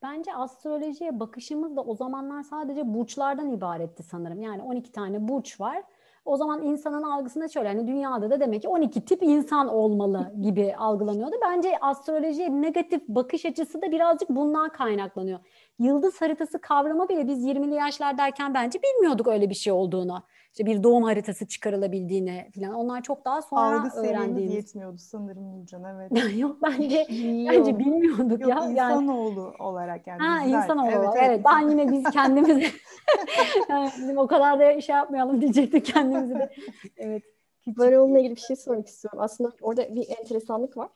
Bence 0.03 0.35
astrolojiye 0.35 1.21
bakışımız 1.21 1.77
da 1.77 1.81
o 1.81 1.95
zamanlar 1.95 2.43
sadece 2.43 2.95
burçlardan 2.95 3.51
ibaretti 3.51 4.03
sanırım. 4.03 4.43
Yani 4.43 4.63
12 4.63 4.93
tane 4.93 5.29
burç 5.29 5.61
var 5.61 5.85
o 6.25 6.37
zaman 6.37 6.63
insanın 6.63 7.03
algısında 7.03 7.49
şöyle 7.49 7.69
hani 7.69 7.87
dünyada 7.87 8.31
da 8.31 8.41
demek 8.41 8.63
ki 8.63 8.69
12 8.69 9.05
tip 9.05 9.23
insan 9.23 9.69
olmalı 9.69 10.33
gibi 10.41 10.75
algılanıyordu. 10.77 11.37
Bence 11.43 11.79
astrolojiye 11.81 12.63
negatif 12.63 13.09
bakış 13.09 13.45
açısı 13.45 13.83
da 13.83 13.93
birazcık 13.93 14.31
bundan 14.31 14.69
kaynaklanıyor. 14.69 15.39
Yıldız 15.79 16.21
haritası 16.21 16.61
kavramı 16.61 17.09
bile 17.09 17.29
biz 17.29 17.45
20'li 17.45 17.75
yaşlardayken 17.75 18.55
bence 18.55 18.79
bilmiyorduk 18.83 19.29
öyle 19.29 19.51
bir 19.51 19.55
şey 19.55 19.73
olduğunu 19.73 20.23
işte 20.53 20.67
bir 20.67 20.83
doğum 20.83 21.03
haritası 21.03 21.47
çıkarılabildiğine 21.49 22.51
falan. 22.55 22.75
Onlar 22.75 23.03
çok 23.03 23.25
daha 23.25 23.43
sonra 23.43 23.81
Algı 23.81 23.97
öğrendiğimiz. 23.97 24.55
yetmiyordu 24.55 24.99
sanırım 24.99 25.61
Nurcan 25.61 25.85
evet. 25.85 26.37
Yok 26.39 26.57
bence 26.63 27.07
bence 27.49 27.79
bilmiyorduk 27.79 28.41
Yok, 28.41 28.51
ya. 28.51 28.57
insanoğlu 28.57 29.41
yani, 29.41 29.63
olarak 29.63 30.07
yani. 30.07 30.23
Ha 30.23 30.45
bizler. 30.45 30.59
insanoğlu 30.59 30.87
evet, 30.87 30.99
olarak. 30.99 31.17
Evet. 31.17 31.29
evet. 31.29 31.45
Ben 31.45 31.69
yine 31.69 31.93
biz 31.93 32.05
kendimizi 32.11 32.67
yani 33.69 33.91
bizim 33.99 34.19
o 34.19 34.27
kadar 34.27 34.61
da 34.61 34.81
şey 34.81 34.95
yapmayalım 34.95 35.41
diyecektik 35.41 35.87
kendimizi 35.87 36.35
de. 36.35 36.53
Evet. 36.97 37.23
Ben 37.67 37.93
onunla 37.93 38.19
ilgili 38.19 38.37
bir 38.37 38.41
şey 38.41 38.57
sormak 38.57 38.89
istiyorum. 38.89 39.21
Aslında 39.23 39.53
orada 39.61 39.95
bir 39.95 40.09
enteresanlık 40.19 40.77
var. 40.77 40.89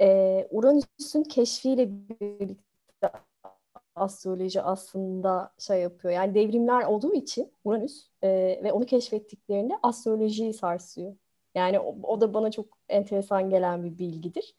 Ee, 0.00 0.48
Uranüs'ün 0.50 1.22
keşfiyle 1.22 1.90
birlikte 1.90 2.69
astroloji 3.94 4.62
aslında 4.62 5.52
şey 5.58 5.80
yapıyor. 5.80 6.14
Yani 6.14 6.34
devrimler 6.34 6.82
olduğu 6.82 7.14
için 7.14 7.52
Uranüs 7.64 8.08
e, 8.22 8.28
ve 8.62 8.72
onu 8.72 8.86
keşfettiklerinde 8.86 9.74
astrolojiyi 9.82 10.54
sarsıyor. 10.54 11.16
Yani 11.54 11.80
o, 11.80 11.96
o 12.02 12.20
da 12.20 12.34
bana 12.34 12.50
çok 12.50 12.66
enteresan 12.88 13.50
gelen 13.50 13.84
bir 13.84 13.98
bilgidir. 13.98 14.54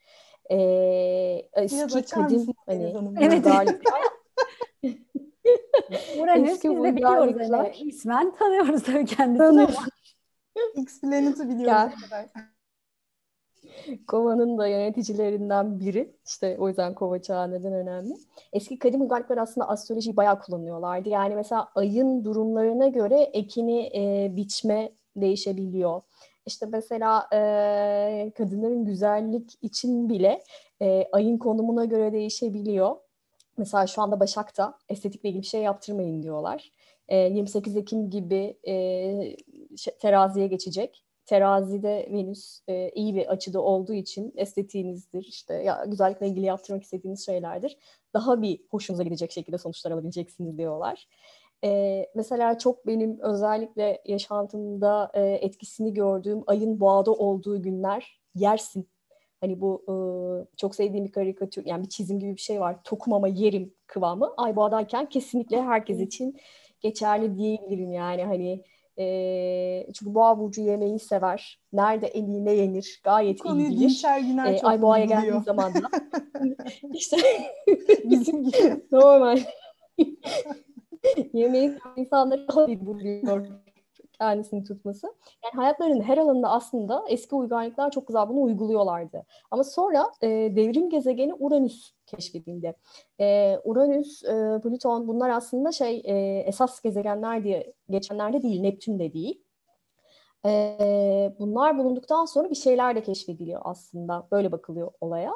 E, 0.52 0.58
eski 1.54 2.06
kadim 2.06 2.48
hani 2.66 2.96
evet. 3.20 3.46
Uranüs 6.20 6.64
biz 6.64 6.84
de 6.84 6.96
biliyoruz 6.96 7.50
yani. 7.50 7.76
İsmen 7.76 8.36
tanıyoruz 8.36 8.84
tabii 8.84 9.06
kendisini 9.06 9.62
ama. 9.62 9.86
X-Planet'ı 10.76 11.50
biliyoruz. 11.50 11.94
Kova'nın 14.08 14.58
da 14.58 14.68
yöneticilerinden 14.68 15.80
biri. 15.80 16.16
İşte 16.26 16.56
o 16.60 16.68
yüzden 16.68 16.96
Kova 16.96 17.22
çağı 17.22 17.52
neden 17.52 17.74
önemli. 17.74 18.14
Eski 18.54 18.80
kadim 18.80 19.02
uygarlıklar 19.02 19.38
aslında 19.38 19.70
astrolojiyi 19.70 20.18
bayağı 20.18 20.40
kullanıyorlardı. 20.40 21.10
Yani 21.10 21.36
mesela 21.36 21.70
ayın 21.76 22.26
durumlarına 22.26 22.88
göre 22.88 23.22
ekini 23.22 23.92
e, 23.96 24.36
biçme 24.36 24.92
değişebiliyor. 25.16 26.02
İşte 26.46 26.66
mesela 26.66 27.28
e, 27.34 28.32
kadınların 28.38 28.86
güzellik 28.86 29.52
için 29.62 30.10
bile 30.10 30.44
e, 30.82 31.08
ayın 31.12 31.38
konumuna 31.38 31.86
göre 31.86 32.14
değişebiliyor. 32.14 32.96
Mesela 33.58 33.88
şu 33.88 34.02
anda 34.02 34.20
Başak'ta 34.20 34.78
estetikle 34.90 35.30
ilgili 35.30 35.42
bir 35.42 35.48
şey 35.48 35.62
yaptırmayın 35.62 36.24
diyorlar. 36.24 36.72
E, 37.08 37.18
28 37.18 37.78
Ekim 37.78 38.10
gibi 38.10 38.58
e, 38.68 39.36
teraziye 40.00 40.48
geçecek 40.48 41.06
terazide 41.26 42.08
Venüs 42.12 42.60
e, 42.68 42.90
iyi 42.90 43.16
bir 43.16 43.28
açıda 43.32 43.62
olduğu 43.62 43.94
için 43.94 44.34
estetiğinizdir, 44.36 45.24
işte 45.24 45.54
ya 45.54 45.86
güzellikle 45.88 46.28
ilgili 46.28 46.46
yaptırmak 46.46 46.84
istediğiniz 46.84 47.26
şeylerdir. 47.26 47.78
Daha 48.14 48.42
bir 48.42 48.62
hoşunuza 48.72 49.04
gidecek 49.04 49.32
şekilde 49.32 49.58
sonuçlar 49.58 49.92
alabileceksiniz 49.92 50.58
diyorlar. 50.58 51.08
E, 51.64 52.06
mesela 52.16 52.58
çok 52.58 52.88
benim 52.88 53.20
özellikle 53.20 54.02
yaşantımda 54.06 55.12
e, 55.14 55.22
etkisini 55.22 55.94
gördüğüm 55.94 56.44
ayın 56.48 56.80
boğada 56.80 57.12
olduğu 57.12 57.62
günler 57.62 58.22
yersin. 58.36 58.90
Hani 59.42 59.62
bu 59.62 59.84
e, 59.88 59.96
çok 60.58 60.76
sevdiğim 60.76 61.06
bir 61.06 61.12
karikatür, 61.12 61.66
yani 61.66 61.84
bir 61.84 61.90
çizim 61.90 62.20
gibi 62.20 62.36
bir 62.36 62.42
şey 62.42 62.60
var. 62.62 62.84
Tokum 62.84 63.14
ama 63.14 63.28
yerim 63.28 63.74
kıvamı. 63.88 64.34
Ay 64.38 64.56
boğadayken 64.56 65.10
kesinlikle 65.10 65.62
herkes 65.62 66.00
için 66.00 66.38
geçerli 66.80 67.38
diyebilirim 67.38 67.92
yani 67.92 68.24
hani 68.24 68.64
e, 69.02 69.94
çünkü 69.94 70.16
boğa 70.16 70.40
burcu 70.40 70.62
yemeği 70.62 71.00
sever. 71.00 71.60
Nerede 71.74 72.08
en 72.08 72.26
iyi 72.26 72.46
ne 72.46 72.54
yenir 72.54 73.02
gayet 73.04 73.46
iyi 73.46 73.58
bilir. 73.58 73.80
Dinçer 73.80 74.20
Güner 74.20 74.54
e, 74.54 74.58
çok 74.58 74.70
Ay 74.70 74.82
boğaya 74.82 75.06
geldiği 75.06 75.44
zaman 75.46 75.74
da. 75.74 75.80
İşte 76.94 77.18
bizim 78.04 78.44
gibi. 78.44 78.84
Normal. 78.92 79.40
Yemeği 81.34 81.78
insanları 81.96 82.46
iyi 82.68 82.86
buluyor 82.86 83.48
kendisini 84.22 84.64
tutması. 84.64 85.08
Yani 85.44 85.54
hayatlarının 85.56 86.02
her 86.02 86.18
alanında 86.18 86.50
aslında 86.50 87.04
eski 87.08 87.36
uygarlıklar 87.36 87.92
çok 87.92 88.08
güzel 88.08 88.30
bunu 88.30 88.42
uyguluyorlardı. 88.42 89.26
Ama 89.52 89.64
sonra 89.64 90.12
e, 90.22 90.28
devrim 90.30 90.90
gezegeni 90.90 91.34
Uranüs 91.34 91.92
keşfedildi. 92.06 92.76
E, 93.20 93.58
Uranüs, 93.64 94.24
e, 94.24 94.60
Plüton 94.64 95.08
bunlar 95.08 95.30
aslında 95.30 95.72
şey 95.72 96.02
e, 96.06 96.40
esas 96.40 96.82
gezegenler 96.82 97.44
diye 97.44 97.74
geçenlerde 97.90 98.42
değil, 98.42 98.62
Neptün 98.62 99.00
de 99.00 99.14
değil. 99.14 99.44
E, 100.46 101.36
bunlar 101.40 101.78
bulunduktan 101.78 102.26
sonra 102.26 102.50
bir 102.50 102.56
şeyler 102.56 102.96
de 102.96 103.04
keşfediliyor 103.04 103.62
aslında. 103.64 104.28
Böyle 104.32 104.52
bakılıyor 104.52 104.92
olaya. 105.02 105.32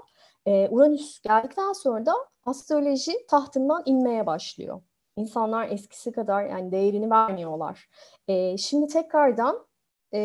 E, 0.46 0.70
Uranüs 0.70 1.22
geldikten 1.22 1.74
sonra 1.74 2.06
da 2.06 2.14
astroloji 2.46 3.28
tahtından 3.28 3.84
inmeye 3.86 4.26
başlıyor. 4.26 4.82
İnsanlar 5.18 5.70
eskisi 5.70 6.12
kadar 6.12 6.46
yani 6.46 6.72
değerini 6.72 7.10
vermiyorlar. 7.10 7.90
E, 8.28 8.58
şimdi 8.58 8.88
tekrardan 8.88 9.66
e, 10.14 10.20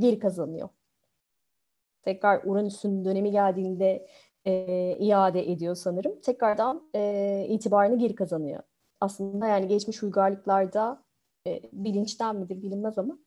geri 0.00 0.18
kazanıyor. 0.18 0.68
Tekrar 2.02 2.40
Uranüs'ün 2.44 3.04
dönemi 3.04 3.30
geldiğinde 3.30 4.06
e, 4.44 4.52
iade 4.98 5.52
ediyor 5.52 5.74
sanırım. 5.74 6.20
Tekrardan 6.20 6.90
e, 6.94 7.46
itibarını 7.48 7.98
geri 7.98 8.14
kazanıyor. 8.14 8.62
Aslında 9.00 9.46
yani 9.46 9.68
geçmiş 9.68 10.02
uygarlıklarda 10.02 11.04
e, 11.46 11.62
bilinçten 11.72 12.36
midir 12.36 12.62
bilinmez 12.62 12.98
ama 12.98 13.18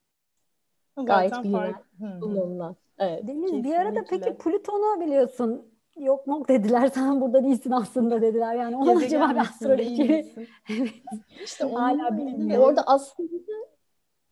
Zaten 0.96 1.06
gayet 1.06 1.44
bilinen, 1.44 2.20
kullanılan. 2.20 2.76
Evet, 3.00 3.28
Deniz 3.28 3.64
bir 3.64 3.74
arada 3.74 4.04
peki 4.10 4.38
Plüton'u 4.38 5.02
biliyorsun 5.02 5.77
yok 6.00 6.28
mu 6.28 6.46
dediler 6.48 6.88
sen 6.94 7.22
burada 7.22 7.44
değilsin 7.44 7.72
aslında 7.72 8.22
dediler 8.22 8.56
yani 8.56 8.76
ona 8.76 8.92
acaba 8.92 9.30
bir 9.30 9.36
astroloji 9.36 10.36
işte 11.44 11.66
hala 11.66 12.18
bilmiyorum. 12.18 12.66
Orada 12.66 12.84
aslında 12.86 13.30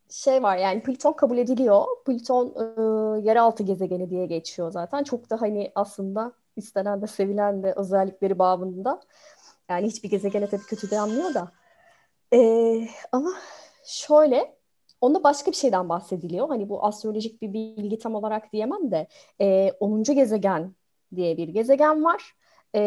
şey 0.09 0.43
var 0.43 0.57
yani 0.57 0.83
Plüton 0.83 1.13
kabul 1.13 1.37
ediliyor. 1.37 1.85
Plüton 2.05 2.47
e, 2.47 2.61
yeraltı 3.27 3.63
gezegeni 3.63 4.09
diye 4.09 4.25
geçiyor 4.25 4.71
zaten. 4.71 5.03
Çok 5.03 5.29
da 5.29 5.41
hani 5.41 5.71
aslında 5.75 6.31
istenen 6.55 7.01
de 7.01 7.07
sevilen 7.07 7.63
de 7.63 7.73
özellikleri 7.73 8.39
babında. 8.39 9.01
Yani 9.69 9.87
hiçbir 9.87 10.09
gezegene 10.09 10.47
tabii 10.47 10.63
kötü 10.63 10.91
denmiyor 10.91 11.33
da. 11.33 11.51
E, 12.33 12.39
ama 13.11 13.29
şöyle 13.83 14.55
onda 15.01 15.23
başka 15.23 15.51
bir 15.51 15.55
şeyden 15.55 15.89
bahsediliyor. 15.89 16.47
Hani 16.47 16.69
bu 16.69 16.85
astrolojik 16.85 17.41
bir 17.41 17.53
bilgi 17.53 17.99
tam 17.99 18.15
olarak 18.15 18.53
diyemem 18.53 18.91
de 18.91 19.07
e, 19.41 19.71
10. 19.79 20.03
gezegen 20.03 20.75
diye 21.15 21.37
bir 21.37 21.47
gezegen 21.47 22.03
var. 22.03 22.35
E, 22.75 22.81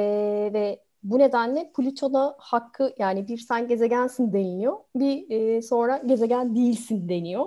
ve 0.52 0.82
bu 1.02 1.18
nedenle 1.18 1.73
Plüton'a 1.76 2.35
hakkı 2.38 2.94
yani 2.99 3.28
bir 3.28 3.38
sen 3.38 3.68
gezegensin 3.68 4.32
deniliyor. 4.32 4.76
Bir 4.97 5.30
e, 5.30 5.62
sonra 5.62 5.97
gezegen 6.06 6.54
değilsin 6.54 7.08
deniyor. 7.08 7.47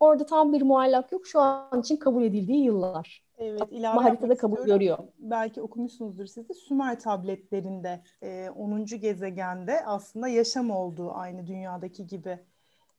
Orada 0.00 0.26
tam 0.26 0.52
bir 0.52 0.62
muallak 0.62 1.12
yok. 1.12 1.26
Şu 1.26 1.40
an 1.40 1.80
için 1.80 1.96
kabul 1.96 2.22
edildiği 2.22 2.64
yıllar. 2.64 3.24
Evet, 3.38 3.62
ilave 3.70 3.98
Ama 3.98 4.04
haritada 4.04 4.36
kabul 4.36 4.64
görüyor. 4.64 4.98
Belki 5.18 5.62
okumuşsunuzdur 5.62 6.26
siz 6.26 6.48
de 6.48 6.54
Sümer 6.54 7.00
tabletlerinde 7.00 8.02
e, 8.22 8.50
10. 8.50 8.84
gezegende 8.84 9.84
aslında 9.86 10.28
yaşam 10.28 10.70
olduğu 10.70 11.12
aynı 11.12 11.46
dünyadaki 11.46 12.06
gibi 12.06 12.38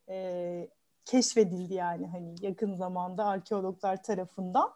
e, 0.09 0.69
keşfedildi 1.05 1.73
yani 1.73 2.07
hani 2.07 2.35
yakın 2.41 2.75
zamanda 2.75 3.25
arkeologlar 3.25 4.03
tarafından 4.03 4.69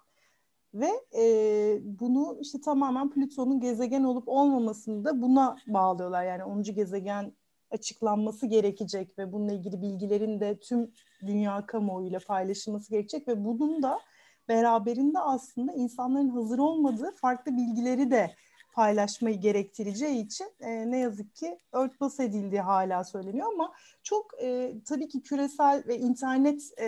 ve 0.74 0.90
e, 1.18 1.80
bunu 2.00 2.38
işte 2.42 2.62
tamamen 2.62 3.10
Plüton'un 3.10 3.60
gezegen 3.60 4.04
olup 4.04 4.28
olmamasını 4.28 5.06
da 5.06 5.22
buna 5.22 5.58
bağlıyorlar. 5.68 6.24
Yani 6.24 6.44
10. 6.44 6.64
gezegen 6.64 7.34
açıklanması 7.72 8.48
gerekecek 8.48 9.20
ve 9.20 9.32
bununla 9.32 9.54
ilgili 9.54 9.82
bilgilerin 9.82 10.40
de 10.40 10.60
tüm 10.60 10.92
dünya 11.28 11.66
kamuoyuyla 11.66 12.20
paylaşılması 12.28 12.92
gerekecek 12.92 13.28
ve 13.28 13.46
bunun 13.46 13.84
da 13.84 14.00
beraberinde 14.48 15.20
aslında 15.20 15.74
insanların 15.74 16.30
hazır 16.30 16.60
olmadığı 16.60 17.12
farklı 17.12 17.58
bilgileri 17.58 18.12
de 18.12 18.32
paylaşmayı 18.78 19.40
gerektireceği 19.40 20.26
için 20.26 20.48
e, 20.60 20.92
ne 20.92 20.98
yazık 20.98 21.36
ki 21.36 21.60
örtbas 21.72 22.20
edildiği 22.20 22.62
hala 22.62 23.04
söyleniyor 23.04 23.48
ama 23.54 23.74
çok 24.04 24.42
e, 24.42 24.74
tabii 24.86 25.08
ki 25.08 25.22
küresel 25.22 25.84
ve 25.88 25.98
internet 25.98 26.62
e, 26.78 26.86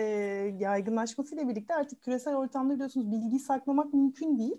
yaygınlaşmasıyla 0.58 1.48
birlikte 1.48 1.74
artık 1.74 2.02
küresel 2.02 2.36
ortamda 2.36 2.74
biliyorsunuz 2.74 3.12
bilgiyi 3.12 3.40
saklamak 3.40 3.94
mümkün 3.94 4.38
değil. 4.38 4.56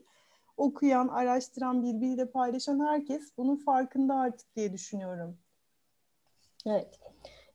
Okuyan, 0.58 1.08
araştıran, 1.08 1.84
birbiriyle 1.84 2.26
paylaşan 2.26 2.80
herkes 2.80 3.38
bunun 3.38 3.56
farkında 3.56 4.16
artık 4.16 4.56
diye 4.56 4.74
düşünüyorum. 4.74 5.38
Evet. 6.66 7.00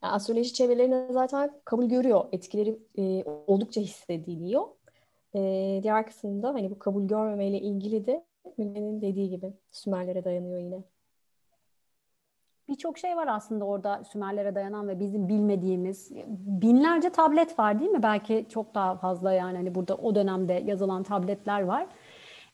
Yani 0.03 0.13
astroloji 0.13 0.53
çevrelerinde 0.53 1.13
zaten 1.13 1.51
kabul 1.65 1.85
görüyor. 1.85 2.25
Etkileri 2.33 2.79
e, 2.99 3.25
oldukça 3.25 3.81
hissediliyor. 3.81 4.69
E, 5.35 5.41
diğer 5.83 6.07
kısımda 6.07 6.49
hani 6.49 6.71
bu 6.71 6.79
kabul 6.79 7.09
görmemeyle 7.09 7.61
ilgili 7.61 8.07
de 8.07 8.25
Müge'nin 8.59 9.03
dediği 9.03 9.31
gibi 9.31 9.53
Sümerlere 9.71 10.25
dayanıyor 10.25 10.59
yine. 10.59 10.83
Birçok 12.69 12.99
şey 12.99 13.17
var 13.17 13.27
aslında 13.31 13.65
orada 13.65 14.05
Sümerlere 14.05 14.55
dayanan 14.55 14.89
ve 14.89 15.01
bizim 15.01 15.29
bilmediğimiz 15.29 16.13
binlerce 16.47 17.11
tablet 17.11 17.59
var 17.59 17.81
değil 17.81 17.91
mi? 17.91 18.03
Belki 18.03 18.47
çok 18.49 18.75
daha 18.75 18.97
fazla 18.97 19.33
yani 19.33 19.57
hani 19.57 19.75
burada 19.75 19.95
o 19.95 20.15
dönemde 20.15 20.53
yazılan 20.67 21.03
tabletler 21.03 21.63
var. 21.63 21.87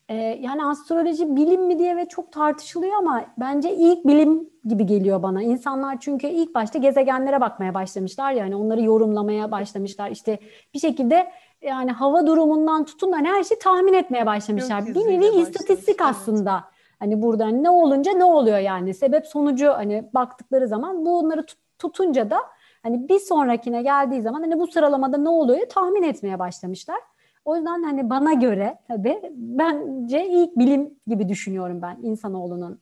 Ee, 0.08 0.14
yani 0.14 0.64
astroloji 0.64 1.36
bilim 1.36 1.66
mi 1.66 1.78
diye 1.78 1.96
ve 1.96 2.08
çok 2.08 2.32
tartışılıyor 2.32 2.92
ama 2.98 3.24
bence 3.38 3.76
ilk 3.76 4.06
bilim 4.06 4.50
gibi 4.64 4.86
geliyor 4.86 5.22
bana. 5.22 5.42
İnsanlar 5.42 6.00
çünkü 6.00 6.26
ilk 6.26 6.54
başta 6.54 6.78
gezegenlere 6.78 7.40
bakmaya 7.40 7.74
başlamışlar 7.74 8.32
yani 8.32 8.56
onları 8.56 8.82
yorumlamaya 8.82 9.50
başlamışlar. 9.50 10.10
İşte 10.10 10.38
bir 10.74 10.78
şekilde 10.78 11.32
yani 11.62 11.90
hava 11.90 12.26
durumundan 12.26 12.84
tutun 12.84 13.12
da 13.12 13.16
hani 13.16 13.28
her 13.28 13.44
şeyi 13.44 13.58
tahmin 13.58 13.92
etmeye 13.92 14.26
başlamışlar. 14.26 14.86
Bir 14.86 14.94
nevi 14.94 15.26
istatistik 15.26 16.02
aslında. 16.02 16.64
Hani 16.98 17.22
burada 17.22 17.46
ne 17.46 17.70
olunca 17.70 18.12
ne 18.12 18.24
oluyor 18.24 18.58
yani 18.58 18.94
sebep 18.94 19.26
sonucu 19.26 19.68
hani 19.68 20.08
baktıkları 20.14 20.68
zaman 20.68 21.06
bunları 21.06 21.44
tutunca 21.78 22.30
da 22.30 22.38
hani 22.82 23.08
bir 23.08 23.18
sonrakine 23.18 23.82
geldiği 23.82 24.22
zaman 24.22 24.40
hani 24.40 24.58
bu 24.58 24.66
sıralamada 24.66 25.16
ne 25.16 25.28
oluyor 25.28 25.68
tahmin 25.68 26.02
etmeye 26.02 26.38
başlamışlar. 26.38 26.98
O 27.44 27.56
yüzden 27.56 27.82
hani 27.82 28.10
bana 28.10 28.32
göre 28.32 28.78
tabii 28.88 29.20
bence 29.34 30.26
ilk 30.26 30.58
bilim 30.58 30.94
gibi 31.06 31.28
düşünüyorum 31.28 31.82
ben 31.82 31.98
insanoğlunun 32.02 32.80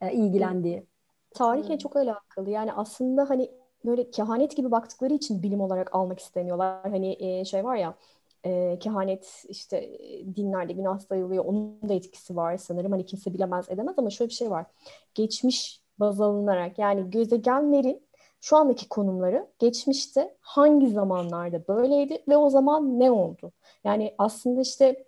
e, 0.00 0.12
ilgilendiği. 0.12 0.86
Tarihle 1.34 1.78
çok 1.78 1.96
alakalı. 1.96 2.50
Yani 2.50 2.72
aslında 2.72 3.30
hani 3.30 3.50
böyle 3.84 4.10
kehanet 4.10 4.56
gibi 4.56 4.70
baktıkları 4.70 5.14
için 5.14 5.42
bilim 5.42 5.60
olarak 5.60 5.94
almak 5.94 6.20
istemiyorlar. 6.20 6.90
Hani 6.90 7.16
e, 7.20 7.44
şey 7.44 7.64
var 7.64 7.76
ya 7.76 7.94
e, 8.44 8.78
kehanet 8.78 9.44
işte 9.48 9.98
dinlerde 10.36 10.72
günah 10.72 10.98
sayılıyor. 10.98 11.44
Onun 11.44 11.88
da 11.88 11.94
etkisi 11.94 12.36
var 12.36 12.56
sanırım. 12.56 12.92
Hani 12.92 13.06
kimse 13.06 13.34
bilemez 13.34 13.70
edemez 13.70 13.94
ama 13.98 14.10
şöyle 14.10 14.28
bir 14.28 14.34
şey 14.34 14.50
var. 14.50 14.66
Geçmiş 15.14 15.82
baz 16.00 16.20
alınarak 16.20 16.78
yani 16.78 17.10
gezegenlerin 17.10 18.02
şu 18.40 18.56
andaki 18.56 18.88
konumları 18.88 19.46
geçmişte 19.58 20.36
hangi 20.40 20.90
zamanlarda 20.90 21.68
böyleydi 21.68 22.22
ve 22.28 22.36
o 22.36 22.50
zaman 22.50 23.00
ne 23.00 23.10
oldu? 23.10 23.52
Yani 23.84 24.14
aslında 24.18 24.60
işte 24.60 25.04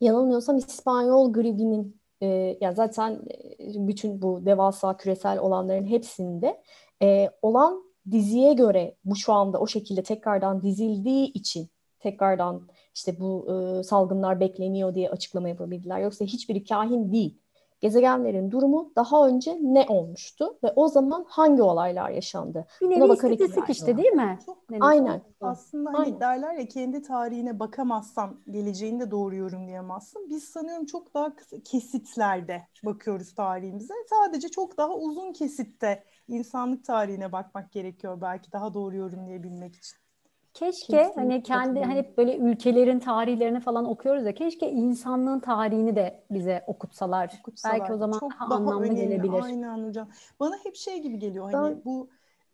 yanılmıyorsam 0.00 0.56
İspanyol 0.56 1.32
gribinin 1.32 2.00
e, 2.22 2.26
ya 2.60 2.72
zaten 2.72 3.22
bütün 3.58 4.22
bu 4.22 4.46
devasa 4.46 4.96
küresel 4.96 5.38
olanların 5.38 5.86
hepsinde 5.86 6.62
e, 7.02 7.30
olan 7.42 7.84
diziye 8.10 8.52
göre 8.52 8.94
bu 9.04 9.16
şu 9.16 9.32
anda 9.32 9.60
o 9.60 9.66
şekilde 9.66 10.02
tekrardan 10.02 10.62
dizildiği 10.62 11.32
için 11.32 11.68
tekrardan 12.00 12.68
işte 12.94 13.20
bu 13.20 13.46
e, 13.52 13.82
salgınlar 13.82 14.40
bekleniyor 14.40 14.94
diye 14.94 15.10
açıklama 15.10 15.48
yapabildiler. 15.48 15.98
Yoksa 16.00 16.24
hiçbiri 16.24 16.64
kahin 16.64 17.12
değil. 17.12 17.38
Gezegenlerin 17.80 18.50
durumu 18.50 18.92
daha 18.96 19.28
önce 19.28 19.58
ne 19.62 19.86
olmuştu 19.88 20.58
ve 20.64 20.72
o 20.76 20.88
zaman 20.88 21.24
hangi 21.28 21.62
olaylar 21.62 22.10
yaşandı? 22.10 22.66
Bir 22.80 22.90
nevi 22.90 23.12
istatistik 23.12 23.70
işte 23.70 23.96
değil 23.96 24.12
mi? 24.12 24.38
Çok, 24.46 24.58
Aynen. 24.80 25.22
Aslında 25.40 25.90
hani 25.90 26.04
Aynen. 26.04 26.20
derler 26.20 26.54
ya 26.54 26.68
kendi 26.68 27.02
tarihine 27.02 27.60
bakamazsan 27.60 28.40
geleceğini 28.50 29.00
de 29.00 29.10
doğru 29.10 29.36
yorumlayamazsın. 29.36 30.30
Biz 30.30 30.44
sanıyorum 30.44 30.86
çok 30.86 31.14
daha 31.14 31.36
kısa 31.36 31.56
kesitlerde 31.60 32.62
bakıyoruz 32.84 33.34
tarihimize. 33.34 33.94
Sadece 34.10 34.48
çok 34.48 34.76
daha 34.76 34.94
uzun 34.94 35.32
kesitte 35.32 36.04
insanlık 36.28 36.84
tarihine 36.84 37.32
bakmak 37.32 37.72
gerekiyor 37.72 38.20
belki 38.20 38.52
daha 38.52 38.74
doğru 38.74 38.96
yorumlayabilmek 38.96 39.76
için. 39.76 39.98
Keşke 40.54 40.96
Kesinlikle 40.96 41.20
hani 41.20 41.42
kendi 41.42 41.80
hani 41.80 42.14
böyle 42.16 42.36
ülkelerin 42.36 42.98
tarihlerini 42.98 43.60
falan 43.60 43.84
okuyoruz 43.84 44.26
ya 44.26 44.34
keşke 44.34 44.70
insanlığın 44.70 45.40
tarihini 45.40 45.96
de 45.96 46.24
bize 46.30 46.64
okutsalar. 46.66 47.32
okutsalar. 47.40 47.80
Belki 47.80 47.92
o 47.92 47.96
zaman 47.96 48.18
Çok 48.18 48.32
daha, 48.32 48.54
anlamlı 48.54 48.84
önemli. 48.86 49.00
gelebilir. 49.00 49.42
Aynen 49.42 49.88
hocam. 49.88 50.08
Bana 50.40 50.54
hep 50.64 50.76
şey 50.76 51.02
gibi 51.02 51.18
geliyor 51.18 51.52
hani 51.52 51.76
ben... 51.76 51.84
bu 51.84 52.08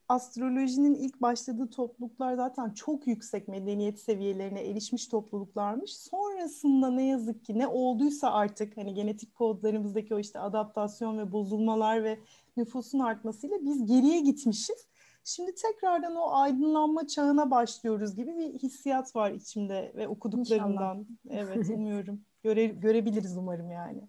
astrolojinin 0.09 0.94
ilk 0.94 1.22
başladığı 1.22 1.70
topluluklar 1.70 2.35
zaten 2.35 2.70
çok 2.70 3.07
yüksek 3.07 3.48
medeniyet 3.48 4.00
seviyelerine 4.00 4.61
erişmiş 4.61 5.09
topluluklarmış. 5.09 5.96
Sonrasında 5.96 6.90
ne 6.90 7.07
yazık 7.07 7.44
ki 7.44 7.59
ne 7.59 7.66
olduysa 7.66 8.33
artık 8.33 8.76
hani 8.76 8.94
genetik 8.94 9.35
kodlarımızdaki 9.35 10.14
o 10.14 10.18
işte 10.18 10.38
adaptasyon 10.40 11.18
ve 11.18 11.33
bozulmalar 11.33 12.04
ve 12.04 12.18
nüfusun 12.57 12.98
artmasıyla 12.98 13.57
biz 13.61 13.87
geriye 13.87 14.20
gitmişiz. 14.20 14.87
Şimdi 15.24 15.54
tekrardan 15.54 16.16
o 16.16 16.32
aydınlanma 16.32 17.06
çağına 17.06 17.50
başlıyoruz 17.50 18.16
gibi 18.16 18.37
bir 18.37 18.58
hissiyat 18.58 19.16
var 19.16 19.30
içimde 19.30 19.92
ve 19.96 20.08
okuduklarımdan. 20.08 21.06
İnşallah. 21.24 21.46
Evet 21.46 21.68
umuyorum. 21.74 22.20
Göre, 22.42 22.66
görebiliriz 22.66 23.37
umarım 23.37 23.70
yani. 23.70 24.08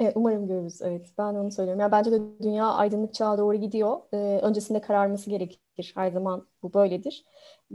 Evet, 0.00 0.12
umarım 0.16 0.46
görürüz. 0.46 0.82
Evet, 0.82 1.12
ben 1.18 1.34
onu 1.34 1.50
söylüyorum. 1.50 1.80
Yani 1.80 1.92
bence 1.92 2.12
de 2.12 2.20
dünya 2.42 2.66
aydınlık 2.66 3.14
çağa 3.14 3.38
doğru 3.38 3.56
gidiyor. 3.56 4.00
Ee, 4.12 4.16
öncesinde 4.42 4.80
kararması 4.80 5.30
gerekir. 5.30 5.92
Her 5.94 6.10
zaman 6.10 6.46
bu 6.62 6.74
böyledir. 6.74 7.24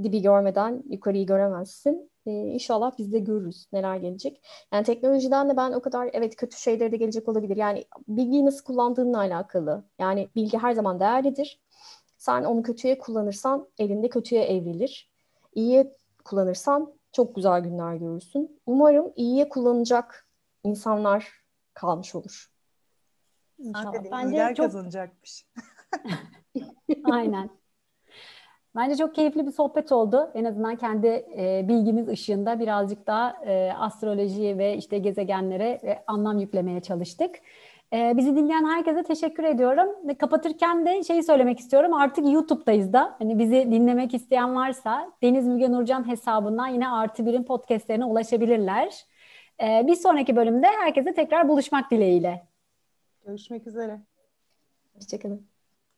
Dibi 0.04 0.22
görmeden 0.22 0.84
yukarıyı 0.90 1.26
göremezsin. 1.26 2.12
Ee, 2.26 2.32
inşallah 2.32 2.92
biz 2.98 3.14
de 3.14 3.20
görürüz 3.20 3.68
neler 3.74 3.98
gelecek. 3.98 4.42
Yani 4.74 4.84
teknolojiden 4.84 5.50
de 5.50 5.58
ben 5.58 5.72
o 5.72 5.82
kadar 5.82 6.10
evet 6.14 6.36
kötü 6.36 6.58
şeyleri 6.58 6.92
de 6.92 6.98
gelecek 6.98 7.30
olabilir. 7.30 7.58
Yani 7.58 7.86
bilgiyi 8.08 8.46
nasıl 8.46 8.64
kullandığınla 8.64 9.18
alakalı. 9.18 9.84
Yani 10.00 10.30
bilgi 10.36 10.58
her 10.58 10.74
zaman 10.74 11.00
değerlidir. 11.00 11.60
Sen 12.26 12.44
onu 12.44 12.64
kötüye 12.64 12.98
kullanırsan 12.98 13.68
elinde 13.80 14.10
kötüye 14.10 14.44
evrilir. 14.44 15.12
İyiye 15.56 15.96
kullanırsan 16.24 16.94
çok 17.12 17.36
güzel 17.36 17.62
günler 17.62 17.96
görürsün. 17.96 18.62
Umarım 18.66 19.14
iyiye 19.16 19.50
kullanacak 19.50 20.28
insanlar 20.64 21.32
kalmış 21.74 22.16
olur. 22.16 22.52
İnşallah. 23.58 23.94
Bence 24.12 24.54
çok 24.56 24.66
kazanacakmış. 24.66 25.46
Aynen. 27.12 27.50
Bence 28.76 28.96
çok 28.96 29.16
keyifli 29.16 29.46
bir 29.46 29.52
sohbet 29.52 29.92
oldu. 29.92 30.32
En 30.34 30.44
azından 30.44 30.76
kendi 30.76 31.08
e, 31.38 31.66
bilgimiz 31.68 32.08
ışığında 32.08 32.60
birazcık 32.60 33.08
daha 33.08 33.46
e, 33.46 33.74
astrolojiye 33.74 34.58
ve 34.58 34.78
işte 34.78 34.98
gezegenlere 34.98 35.70
e, 35.70 36.04
anlam 36.08 36.40
yüklemeye 36.40 36.82
çalıştık. 36.82 37.36
Ee, 37.94 38.14
bizi 38.18 38.36
dinleyen 38.36 38.66
herkese 38.66 39.04
teşekkür 39.04 39.44
ediyorum. 39.44 40.08
Ve 40.08 40.14
kapatırken 40.14 40.86
de 40.86 41.04
şeyi 41.04 41.24
söylemek 41.24 41.60
istiyorum. 41.60 41.94
Artık 41.94 42.34
YouTube'dayız 42.34 42.94
da. 42.94 43.16
Hani 43.20 43.40
bizi 43.40 43.68
dinlemek 43.72 44.14
isteyen 44.14 44.56
varsa 44.56 45.12
Deniz 45.24 45.48
Müge 45.48 45.72
Nurcan 45.72 46.08
hesabından 46.08 46.68
yine 46.68 46.90
Artı 46.90 47.26
Bir'in 47.26 47.44
podcastlerine 47.44 48.06
ulaşabilirler. 48.06 49.06
Ee, 49.62 49.84
bir 49.88 49.96
sonraki 49.96 50.36
bölümde 50.36 50.68
herkese 50.68 51.14
tekrar 51.14 51.48
buluşmak 51.50 51.92
dileğiyle. 51.92 52.48
Görüşmek 53.26 53.68
üzere. 53.68 54.00
Hoşçakalın. 54.94 55.55